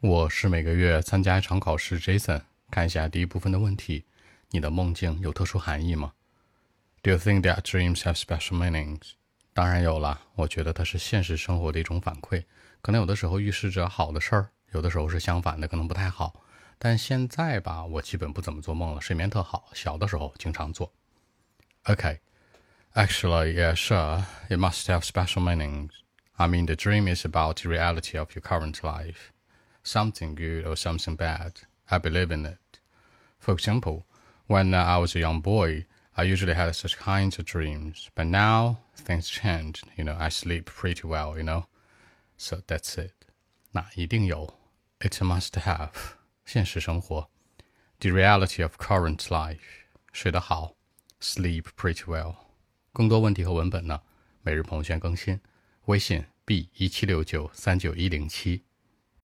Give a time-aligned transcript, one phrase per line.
[0.00, 2.42] 我是每个月参加一场考试，Jason。
[2.70, 4.04] 看一下第一部分的问题：
[4.50, 6.12] 你的梦境有特殊含义吗
[7.02, 9.14] ？Do you think that dreams have special meanings？
[9.52, 12.44] 当然有了，我觉得它是现实生活的一种反馈，
[12.80, 16.44] 可能有的时候预示着好的事儿，有的时候是相反的，可能不太好。
[16.78, 19.68] 但现在吧，我基本不怎么做梦了，睡眠特好。
[19.74, 20.92] 小的时候经常做。
[21.86, 25.90] Okay，actually, yeah, sure, it must have special meanings.
[26.36, 29.32] I mean, the dream is about the reality of your current life.
[29.87, 31.61] something good or something bad.
[31.89, 32.79] I believe in it.
[33.39, 34.05] For example,
[34.47, 38.09] when I was a young boy, I usually had such kinds of dreams.
[38.15, 39.83] But now things changed.
[39.97, 41.37] You know, I sleep pretty well.
[41.37, 41.65] You know,
[42.37, 43.13] so that's it.
[43.71, 44.53] 那一定有，
[44.99, 45.91] It must have
[46.45, 47.27] 现实生活，
[47.99, 49.59] the reality of current life
[50.11, 50.75] 睡得好，
[51.19, 52.35] sleep pretty well。
[52.93, 54.01] 更多问题和文本呢，
[54.43, 55.41] 每日朋友圈更新，
[55.85, 58.63] 微信 b 一七六九三九一零七。